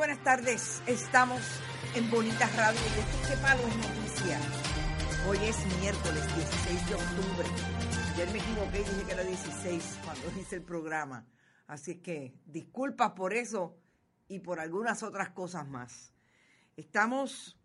Buenas 0.00 0.24
tardes, 0.24 0.82
estamos 0.86 1.42
en 1.94 2.10
Bonitas 2.10 2.56
Radio 2.56 2.80
y 2.80 3.00
esto 3.00 3.28
que 3.28 3.36
palo 3.42 3.60
es 3.68 3.76
noticia. 3.76 4.40
Hoy 5.28 5.36
es 5.46 5.78
miércoles 5.78 6.36
16 6.36 6.88
de 6.88 6.94
octubre. 6.94 7.48
Ayer 8.14 8.30
me 8.32 8.38
equivoqué 8.38 8.80
y 8.80 8.84
dije 8.84 9.04
que 9.04 9.12
era 9.12 9.24
16 9.24 9.98
cuando 10.02 10.40
hice 10.40 10.56
el 10.56 10.62
programa. 10.62 11.26
Así 11.66 11.96
que 11.96 12.32
disculpas 12.46 13.10
por 13.10 13.34
eso 13.34 13.76
y 14.26 14.38
por 14.38 14.58
algunas 14.58 15.02
otras 15.02 15.32
cosas 15.32 15.68
más. 15.68 16.14
Estamos 16.78 17.60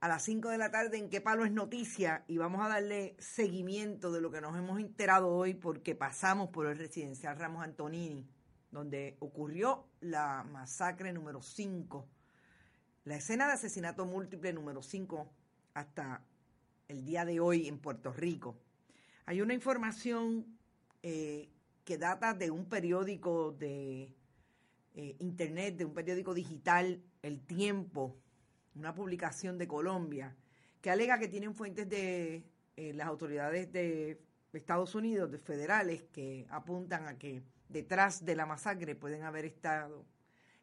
a 0.00 0.08
las 0.08 0.22
5 0.22 0.48
de 0.48 0.56
la 0.56 0.70
tarde 0.70 0.96
en 0.96 1.10
qué 1.10 1.20
palo 1.20 1.44
es 1.44 1.52
noticia 1.52 2.24
y 2.26 2.38
vamos 2.38 2.64
a 2.64 2.68
darle 2.70 3.14
seguimiento 3.18 4.10
de 4.10 4.22
lo 4.22 4.30
que 4.30 4.40
nos 4.40 4.56
hemos 4.56 4.80
enterado 4.80 5.28
hoy 5.28 5.52
porque 5.52 5.94
pasamos 5.94 6.48
por 6.48 6.64
el 6.64 6.78
residencial 6.78 7.38
Ramos 7.38 7.62
Antonini 7.62 8.26
donde 8.74 9.16
ocurrió 9.20 9.86
la 10.00 10.42
masacre 10.42 11.12
número 11.12 11.40
5, 11.40 12.08
la 13.04 13.16
escena 13.16 13.46
de 13.46 13.52
asesinato 13.52 14.04
múltiple 14.04 14.52
número 14.52 14.82
5 14.82 15.32
hasta 15.74 16.24
el 16.88 17.04
día 17.04 17.24
de 17.24 17.38
hoy 17.38 17.68
en 17.68 17.78
Puerto 17.78 18.12
Rico. 18.12 18.58
Hay 19.26 19.40
una 19.40 19.54
información 19.54 20.58
eh, 21.04 21.48
que 21.84 21.98
data 21.98 22.34
de 22.34 22.50
un 22.50 22.68
periódico 22.68 23.52
de 23.52 24.12
eh, 24.94 25.16
internet, 25.20 25.76
de 25.76 25.84
un 25.84 25.94
periódico 25.94 26.34
digital, 26.34 27.00
El 27.22 27.46
Tiempo, 27.46 28.18
una 28.74 28.92
publicación 28.92 29.56
de 29.56 29.68
Colombia, 29.68 30.36
que 30.80 30.90
alega 30.90 31.20
que 31.20 31.28
tienen 31.28 31.54
fuentes 31.54 31.88
de 31.88 32.44
eh, 32.76 32.92
las 32.92 33.06
autoridades 33.06 33.72
de 33.72 34.20
Estados 34.52 34.96
Unidos, 34.96 35.30
de 35.30 35.38
federales, 35.38 36.02
que 36.12 36.46
apuntan 36.50 37.06
a 37.06 37.18
que 37.18 37.42
detrás 37.68 38.24
de 38.24 38.36
la 38.36 38.46
masacre 38.46 38.94
pueden 38.94 39.22
haber 39.22 39.44
estado, 39.44 40.04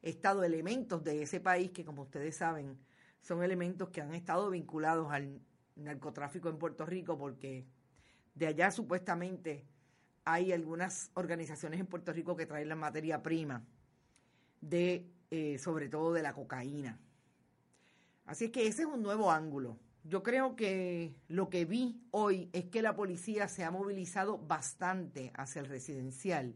estado 0.02 0.44
elementos 0.44 1.04
de 1.04 1.22
ese 1.22 1.40
país 1.40 1.72
que, 1.72 1.86
como 1.86 2.04
ustedes 2.04 2.36
saben, 2.36 2.78
son 3.22 3.44
elementos 3.44 3.90
que 3.90 4.02
han 4.02 4.14
estado 4.14 4.50
vinculados 4.50 5.12
al 5.12 5.42
narcotráfico 5.76 6.50
en 6.50 6.58
Puerto 6.58 6.86
Rico 6.86 7.18
porque 7.18 7.66
de 8.36 8.48
allá 8.48 8.72
supuestamente 8.72 9.66
hay 10.26 10.52
algunas 10.52 11.12
organizaciones 11.16 11.80
en 11.80 11.88
Puerto 11.88 12.14
Rico 12.14 12.36
que 12.36 12.46
traen 12.46 12.70
la 12.70 12.76
materia 12.76 13.22
prima 13.22 13.64
de 14.62 15.10
eh, 15.32 15.58
sobre 15.58 15.90
todo 15.90 16.14
de 16.14 16.22
la 16.22 16.34
cocaína. 16.34 17.00
Así 18.26 18.46
es 18.46 18.52
que 18.52 18.68
ese 18.68 18.84
es 18.84 18.88
un 18.88 19.02
nuevo 19.02 19.32
ángulo. 19.32 19.78
Yo 20.04 20.24
creo 20.24 20.56
que 20.56 21.16
lo 21.28 21.50
que 21.50 21.66
vi 21.66 22.02
hoy 22.12 22.50
es 22.54 22.66
que 22.66 22.82
la 22.82 22.96
policía 22.96 23.48
se 23.48 23.64
ha 23.64 23.72
movilizado 23.72 24.38
bastante 24.38 25.32
hacia 25.36 25.62
el 25.62 25.68
residencial 25.68 26.56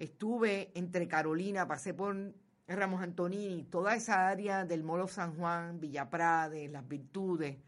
Estuve 0.00 0.70
entre 0.74 1.06
Carolina, 1.06 1.68
pasé 1.68 1.92
por 1.92 2.16
Ramos 2.66 3.02
Antonini, 3.02 3.64
toda 3.64 3.94
esa 3.94 4.28
área 4.28 4.64
del 4.64 4.82
Molo 4.82 5.06
San 5.06 5.36
Juan, 5.36 5.78
Villa 5.78 6.08
Prade, 6.08 6.68
Las 6.68 6.88
Virtudes, 6.88 7.58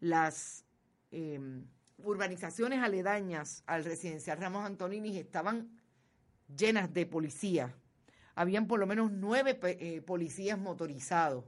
las 0.00 0.64
em, 1.10 1.66
urbanizaciones 1.98 2.82
aledañas 2.82 3.62
al 3.66 3.84
residencial 3.84 4.38
Ramos 4.38 4.64
Antonini 4.64 5.18
estaban 5.18 5.78
llenas 6.48 6.94
de 6.94 7.04
policías. 7.04 7.70
Habían 8.34 8.68
por 8.68 8.80
lo 8.80 8.86
menos 8.86 9.12
nueve 9.12 9.60
eh, 9.62 10.00
policías 10.00 10.58
motorizados, 10.58 11.44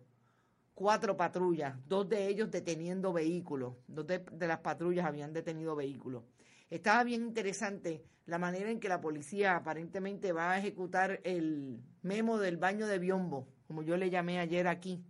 cuatro 0.75 1.17
patrullas, 1.17 1.75
dos 1.89 2.07
de 2.07 2.29
ellos 2.29 2.51
deteniendo 2.51 3.15
vehículos, 3.15 3.77
dos 3.87 4.07
de 4.07 4.47
las 4.47 4.59
patrullas 4.59 5.07
habían 5.07 5.33
detenido 5.33 5.75
vehículos. 5.75 6.23
Estaba 6.71 7.03
bien 7.03 7.23
interesante 7.23 8.05
la 8.27 8.39
manera 8.39 8.71
en 8.71 8.79
que 8.79 8.91
la 8.91 9.01
policía 9.01 9.57
aparentemente 9.57 10.33
va 10.33 10.53
a 10.53 10.59
ejecutar 10.59 11.21
el 11.25 11.83
memo 12.03 12.39
del 12.39 12.59
baño 12.59 12.87
de 12.87 12.99
biombo, 12.99 13.49
como 13.67 13.83
yo 13.83 13.97
le 13.97 14.11
llamé 14.11 14.39
ayer 14.39 14.69
aquí, 14.69 15.03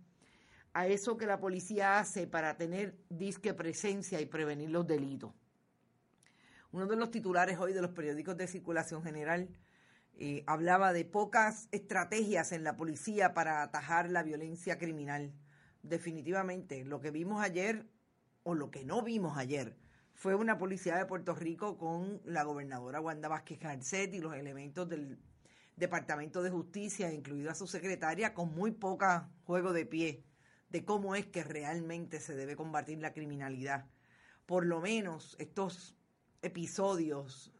a 0.71 0.87
eso 0.87 1.17
que 1.17 1.25
la 1.25 1.41
policía 1.41 1.99
hace 1.99 2.27
para 2.27 2.55
tener 2.55 2.95
disque 3.09 3.53
presencia 3.53 4.21
y 4.21 4.25
prevenir 4.25 4.69
los 4.69 4.87
delitos. 4.87 5.33
Uno 6.71 6.85
de 6.87 6.95
los 6.95 7.11
titulares 7.11 7.57
hoy 7.59 7.73
de 7.73 7.81
los 7.81 7.91
periódicos 7.91 8.37
de 8.37 8.47
circulación 8.47 9.03
general 9.03 9.49
eh, 10.17 10.43
hablaba 10.47 10.93
de 10.93 11.03
pocas 11.03 11.67
estrategias 11.71 12.53
en 12.53 12.63
la 12.63 12.77
policía 12.77 13.33
para 13.33 13.63
atajar 13.63 14.09
la 14.09 14.23
violencia 14.23 14.77
criminal. 14.77 15.33
Definitivamente, 15.83 16.85
lo 16.85 17.01
que 17.01 17.11
vimos 17.11 17.41
ayer 17.41 17.85
o 18.43 18.55
lo 18.55 18.71
que 18.71 18.85
no 18.85 19.01
vimos 19.01 19.37
ayer 19.37 19.75
fue 20.19 20.35
una 20.35 20.57
policía 20.57 20.97
de 20.97 21.05
Puerto 21.05 21.33
Rico 21.33 21.77
con 21.77 22.21
la 22.25 22.43
gobernadora 22.43 22.99
Wanda 22.99 23.29
Vázquez 23.29 23.57
Garcet 23.57 24.13
y 24.13 24.19
los 24.19 24.35
elementos 24.35 24.89
del 24.89 25.17
Departamento 25.77 26.43
de 26.43 26.49
Justicia, 26.49 27.13
incluida 27.13 27.55
su 27.55 27.67
secretaria, 27.67 28.33
con 28.33 28.53
muy 28.53 28.71
poca 28.71 29.29
juego 29.45 29.71
de 29.71 29.85
pie 29.85 30.25
de 30.71 30.83
cómo 30.83 31.15
es 31.15 31.25
que 31.27 31.45
realmente 31.45 32.19
se 32.19 32.35
debe 32.35 32.57
combatir 32.57 32.99
la 32.99 33.13
criminalidad. 33.13 33.85
Por 34.45 34.65
lo 34.65 34.81
menos 34.81 35.37
estos 35.39 35.95
episodios 36.41 37.53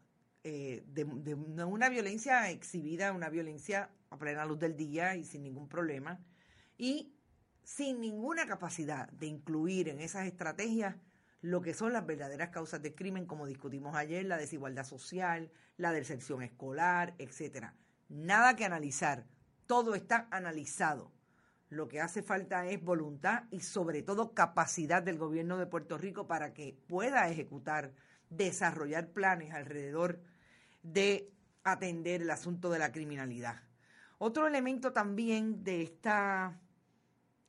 eh, 0.43 0.83
de, 0.87 1.05
de, 1.05 1.35
una 1.63 1.87
violencia 1.87 2.49
exhibida, 2.49 3.13
una 3.13 3.29
violencia 3.29 3.89
a 4.09 4.17
plena 4.17 4.45
luz 4.45 4.59
del 4.59 4.75
día 4.75 5.15
y 5.15 5.23
sin 5.23 5.43
ningún 5.43 5.69
problema, 5.69 6.19
y 6.77 7.13
sin 7.63 8.01
ninguna 8.01 8.45
capacidad 8.47 9.07
de 9.11 9.27
incluir 9.27 9.87
en 9.87 10.01
esas 10.01 10.27
estrategias 10.27 10.97
lo 11.41 11.61
que 11.61 11.73
son 11.73 11.93
las 11.93 12.05
verdaderas 12.05 12.49
causas 12.49 12.81
del 12.81 12.95
crimen, 12.95 13.25
como 13.25 13.45
discutimos 13.45 13.95
ayer, 13.95 14.25
la 14.25 14.37
desigualdad 14.37 14.83
social, 14.83 15.51
la 15.77 15.91
deserción 15.91 16.41
escolar, 16.41 17.15
etcétera. 17.17 17.75
Nada 18.09 18.55
que 18.55 18.65
analizar, 18.65 19.25
todo 19.65 19.95
está 19.95 20.27
analizado. 20.31 21.11
Lo 21.69 21.87
que 21.87 22.01
hace 22.01 22.23
falta 22.23 22.65
es 22.65 22.83
voluntad 22.83 23.43
y 23.51 23.61
sobre 23.61 24.01
todo 24.01 24.33
capacidad 24.33 25.03
del 25.03 25.17
gobierno 25.17 25.57
de 25.57 25.67
Puerto 25.67 25.97
Rico 25.97 26.27
para 26.27 26.53
que 26.53 26.77
pueda 26.87 27.29
ejecutar 27.29 27.93
desarrollar 28.29 29.11
planes 29.11 29.53
alrededor 29.53 30.19
de 30.83 31.31
atender 31.63 32.21
el 32.21 32.31
asunto 32.31 32.69
de 32.69 32.79
la 32.79 32.91
criminalidad. 32.91 33.61
Otro 34.17 34.47
elemento 34.47 34.91
también 34.91 35.63
de 35.63 35.83
esta 35.83 36.59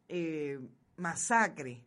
eh, 0.09 0.61
masacre 0.97 1.85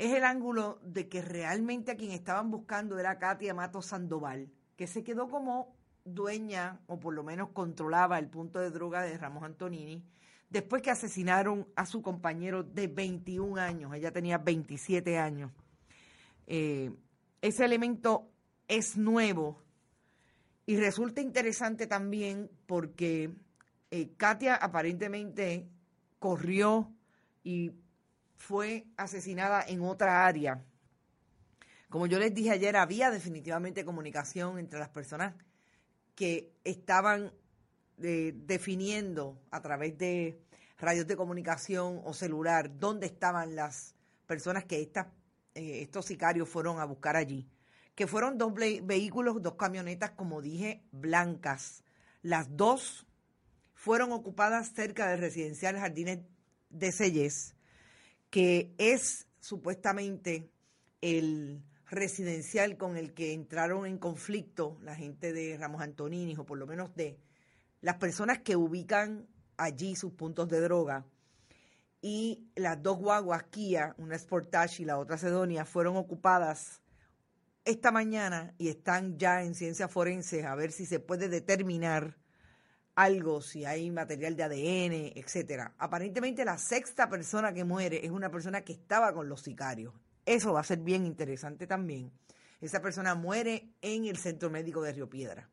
es 0.00 0.12
el 0.12 0.24
ángulo 0.24 0.80
de 0.82 1.08
que 1.08 1.22
realmente 1.22 1.92
a 1.92 1.96
quien 1.96 2.10
estaban 2.12 2.50
buscando 2.50 2.98
era 2.98 3.18
Katia 3.18 3.54
Mato 3.54 3.82
Sandoval, 3.82 4.50
que 4.76 4.86
se 4.86 5.04
quedó 5.04 5.28
como 5.28 5.76
dueña 6.04 6.80
o 6.86 6.98
por 6.98 7.14
lo 7.14 7.22
menos 7.22 7.50
controlaba 7.50 8.18
el 8.18 8.28
punto 8.28 8.58
de 8.58 8.70
droga 8.70 9.02
de 9.02 9.18
Ramos 9.18 9.42
Antonini 9.42 10.02
después 10.50 10.82
que 10.82 10.90
asesinaron 10.90 11.66
a 11.76 11.86
su 11.86 12.02
compañero 12.02 12.62
de 12.62 12.88
21 12.88 13.60
años, 13.60 13.94
ella 13.94 14.12
tenía 14.12 14.36
27 14.36 15.16
años. 15.16 15.52
Eh, 16.46 16.90
ese 17.40 17.64
elemento 17.64 18.28
es 18.68 18.96
nuevo 18.96 19.62
y 20.66 20.76
resulta 20.76 21.20
interesante 21.20 21.86
también 21.86 22.50
porque 22.66 23.30
eh, 23.90 24.10
Katia 24.16 24.56
aparentemente 24.56 25.68
corrió 26.18 26.92
y 27.44 27.72
fue 28.40 28.86
asesinada 28.96 29.62
en 29.62 29.82
otra 29.82 30.26
área. 30.26 30.64
Como 31.90 32.06
yo 32.06 32.18
les 32.18 32.34
dije 32.34 32.50
ayer, 32.50 32.74
había 32.76 33.10
definitivamente 33.10 33.84
comunicación 33.84 34.58
entre 34.58 34.78
las 34.78 34.88
personas 34.88 35.34
que 36.14 36.50
estaban 36.64 37.32
eh, 38.02 38.32
definiendo 38.34 39.38
a 39.50 39.60
través 39.60 39.98
de 39.98 40.40
radios 40.78 41.06
de 41.06 41.16
comunicación 41.16 42.00
o 42.02 42.14
celular 42.14 42.78
dónde 42.78 43.06
estaban 43.06 43.54
las 43.54 43.94
personas 44.26 44.64
que 44.64 44.80
eh, 44.80 45.12
estos 45.54 46.06
sicarios 46.06 46.48
fueron 46.48 46.80
a 46.80 46.86
buscar 46.86 47.16
allí. 47.16 47.46
Que 47.94 48.06
fueron 48.06 48.38
dos 48.38 48.54
vehículos, 48.54 49.42
dos 49.42 49.56
camionetas, 49.56 50.12
como 50.12 50.40
dije, 50.40 50.82
blancas. 50.92 51.84
Las 52.22 52.56
dos 52.56 53.06
fueron 53.74 54.12
ocupadas 54.12 54.72
cerca 54.72 55.10
del 55.10 55.20
residencial 55.20 55.76
Jardines 55.76 56.20
de 56.70 56.92
Selles, 56.92 57.54
que 58.30 58.72
es 58.78 59.26
supuestamente 59.40 60.50
el 61.00 61.62
residencial 61.90 62.76
con 62.76 62.96
el 62.96 63.12
que 63.12 63.32
entraron 63.32 63.84
en 63.84 63.98
conflicto 63.98 64.78
la 64.82 64.94
gente 64.94 65.32
de 65.32 65.56
Ramos 65.58 65.82
Antonini, 65.82 66.36
o 66.36 66.46
por 66.46 66.56
lo 66.56 66.66
menos 66.66 66.94
de 66.94 67.18
las 67.80 67.96
personas 67.96 68.38
que 68.38 68.56
ubican 68.56 69.26
allí 69.56 69.96
sus 69.96 70.12
puntos 70.12 70.48
de 70.48 70.60
droga. 70.60 71.04
Y 72.00 72.48
las 72.54 72.82
dos 72.82 72.98
guaguas 72.98 73.42
Kia, 73.50 73.94
una 73.98 74.18
Sportage 74.18 74.82
y 74.82 74.86
la 74.86 74.98
otra 74.98 75.18
Sedonia, 75.18 75.64
fueron 75.64 75.96
ocupadas 75.96 76.80
esta 77.64 77.90
mañana 77.90 78.54
y 78.56 78.68
están 78.68 79.18
ya 79.18 79.42
en 79.42 79.54
ciencias 79.54 79.90
forenses 79.90 80.44
a 80.44 80.54
ver 80.54 80.72
si 80.72 80.86
se 80.86 80.98
puede 80.98 81.28
determinar 81.28 82.16
algo, 83.02 83.40
si 83.40 83.64
hay 83.64 83.90
material 83.90 84.36
de 84.36 84.42
ADN, 84.44 85.12
etcétera. 85.14 85.74
Aparentemente 85.78 86.44
la 86.44 86.58
sexta 86.58 87.08
persona 87.08 87.52
que 87.52 87.64
muere 87.64 88.04
es 88.04 88.10
una 88.10 88.30
persona 88.30 88.62
que 88.62 88.72
estaba 88.72 89.12
con 89.12 89.28
los 89.28 89.42
sicarios. 89.42 89.94
Eso 90.24 90.52
va 90.52 90.60
a 90.60 90.64
ser 90.64 90.80
bien 90.80 91.06
interesante 91.06 91.66
también. 91.66 92.12
Esa 92.60 92.80
persona 92.82 93.14
muere 93.14 93.72
en 93.80 94.04
el 94.04 94.18
centro 94.18 94.50
médico 94.50 94.82
de 94.82 94.92
Río 94.92 95.08
Piedra. 95.08 95.48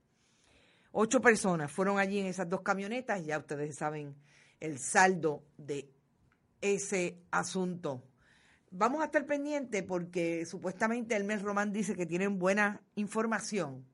Ocho 0.91 1.21
personas 1.21 1.71
fueron 1.71 1.99
allí 1.99 2.19
en 2.19 2.27
esas 2.27 2.49
dos 2.49 2.61
camionetas, 2.61 3.25
ya 3.25 3.37
ustedes 3.37 3.75
saben 3.75 4.15
el 4.59 4.79
saldo 4.79 5.43
de 5.57 5.89
ese 6.61 7.21
asunto. 7.31 8.03
Vamos 8.71 9.01
a 9.01 9.05
estar 9.05 9.25
pendientes 9.25 9.83
porque 9.83 10.45
supuestamente 10.45 11.15
el 11.15 11.23
mes 11.23 11.41
Román 11.41 11.71
dice 11.71 11.95
que 11.95 12.05
tienen 12.05 12.39
buena 12.39 12.81
información 12.95 13.85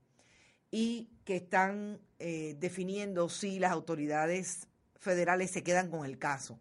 y 0.76 1.08
que 1.24 1.36
están 1.36 2.00
eh, 2.18 2.56
definiendo 2.60 3.30
si 3.30 3.60
las 3.60 3.72
autoridades 3.72 4.68
federales 4.96 5.52
se 5.52 5.62
quedan 5.62 5.92
con 5.92 6.04
el 6.04 6.18
caso. 6.18 6.60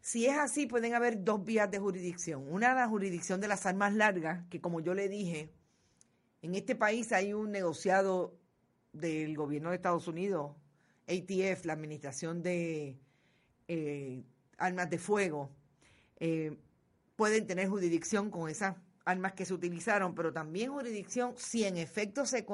Si 0.00 0.26
es 0.26 0.38
así, 0.38 0.68
pueden 0.68 0.94
haber 0.94 1.24
dos 1.24 1.44
vías 1.44 1.68
de 1.68 1.80
jurisdicción. 1.80 2.46
Una, 2.46 2.72
la 2.72 2.86
jurisdicción 2.86 3.40
de 3.40 3.48
las 3.48 3.66
armas 3.66 3.94
largas, 3.94 4.46
que 4.48 4.60
como 4.60 4.78
yo 4.78 4.94
le 4.94 5.08
dije, 5.08 5.50
en 6.40 6.54
este 6.54 6.76
país 6.76 7.10
hay 7.10 7.32
un 7.32 7.50
negociado 7.50 8.38
del 8.92 9.36
gobierno 9.36 9.70
de 9.70 9.76
Estados 9.76 10.06
Unidos, 10.06 10.52
ATF, 11.08 11.64
la 11.64 11.72
Administración 11.72 12.44
de 12.44 12.96
eh, 13.66 14.22
Armas 14.56 14.88
de 14.88 14.98
Fuego, 14.98 15.50
eh, 16.20 16.56
pueden 17.16 17.44
tener 17.48 17.68
jurisdicción 17.68 18.30
con 18.30 18.48
esas 18.48 18.76
armas 19.04 19.32
que 19.32 19.44
se 19.44 19.54
utilizaron, 19.54 20.14
pero 20.14 20.32
también 20.32 20.72
jurisdicción 20.72 21.34
si 21.36 21.64
en 21.64 21.76
efecto 21.76 22.26
se, 22.26 22.46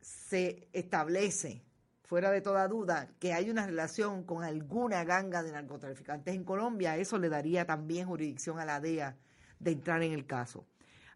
se, 0.00 0.68
establece, 0.72 1.64
fuera 2.02 2.30
de 2.30 2.40
toda 2.40 2.68
duda, 2.68 3.10
que 3.18 3.32
hay 3.32 3.50
una 3.50 3.66
relación 3.66 4.24
con 4.24 4.44
alguna 4.44 5.04
ganga 5.04 5.42
de 5.42 5.52
narcotraficantes 5.52 6.34
en 6.34 6.44
Colombia, 6.44 6.96
eso 6.96 7.18
le 7.18 7.28
daría 7.28 7.66
también 7.66 8.06
jurisdicción 8.06 8.58
a 8.58 8.64
la 8.64 8.80
DEA 8.80 9.16
de 9.58 9.72
entrar 9.72 10.02
en 10.02 10.12
el 10.12 10.26
caso. 10.26 10.66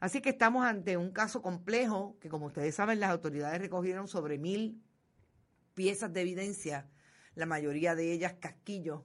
Así 0.01 0.21
que 0.21 0.31
estamos 0.31 0.65
ante 0.67 0.97
un 0.97 1.13
caso 1.13 1.43
complejo 1.43 2.17
que, 2.21 2.29
como 2.29 2.47
ustedes 2.47 2.75
saben, 2.75 2.99
las 2.99 3.11
autoridades 3.11 3.61
recogieron 3.61 4.09
sobre 4.09 4.37
mil 4.37 4.83
piezas 5.75 6.13
de 6.13 6.23
evidencia, 6.23 6.91
la 7.35 7.47
mayoría 7.47 7.95
de 7.95 8.13
ellas 8.13 8.35
casquillos 8.35 9.03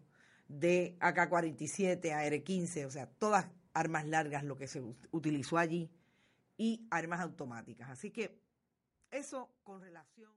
de 0.47 0.97
AK-47, 0.99 2.11
AR-15, 2.11 2.85
o 2.85 2.89
sea, 2.89 3.07
todas 3.07 3.47
armas 3.77 4.05
largas 4.05 4.43
lo 4.43 4.57
que 4.57 4.67
se 4.67 4.81
utilizó 5.11 5.57
allí 5.57 5.89
y 6.57 6.87
armas 6.89 7.21
automáticas. 7.21 7.89
Así 7.89 8.11
que 8.11 8.39
eso 9.11 9.49
con 9.63 9.81
relación... 9.81 10.31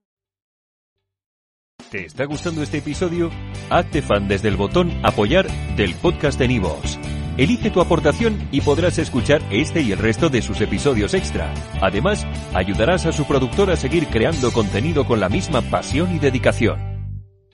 ¿Te 1.91 2.05
está 2.05 2.25
gustando 2.25 2.63
este 2.63 2.79
episodio? 2.79 3.31
Hazte 3.69 4.03
fan 4.03 4.29
desde 4.29 4.49
el 4.49 4.57
botón 4.57 4.93
apoyar 5.05 5.49
del 5.75 5.95
podcast 5.95 6.39
de 6.39 6.47
Nivos. 6.47 6.99
Elige 7.37 7.71
tu 7.71 7.81
aportación 7.81 8.49
y 8.53 8.61
podrás 8.61 8.99
escuchar 8.99 9.43
este 9.51 9.81
y 9.81 9.93
el 9.93 9.99
resto 9.99 10.29
de 10.29 10.43
sus 10.43 10.61
episodios 10.61 11.15
extra. 11.15 11.53
Además, 11.81 12.27
ayudarás 12.55 13.07
a 13.07 13.13
su 13.13 13.27
productor 13.27 13.71
a 13.71 13.77
seguir 13.77 14.07
creando 14.09 14.53
contenido 14.53 15.07
con 15.07 15.19
la 15.19 15.29
misma 15.29 15.63
pasión 15.63 16.15
y 16.15 16.19
dedicación. 16.19 16.90